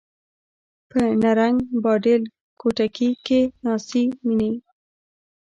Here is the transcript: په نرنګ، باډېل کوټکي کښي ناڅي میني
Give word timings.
په 0.89 0.99
نرنګ، 1.21 1.57
باډېل 1.83 2.21
کوټکي 2.59 3.09
کښي 3.25 3.41
ناڅي 3.63 4.03
میني 4.25 4.51